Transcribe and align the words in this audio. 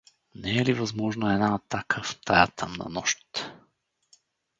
Не 0.35 0.51
е 0.57 0.65
ли 0.65 0.73
възможна 0.73 1.33
една 1.33 1.53
атака 1.55 2.01
в 2.03 2.19
тая 2.25 2.47
тъмна 2.47 2.85
нощ? 2.89 3.27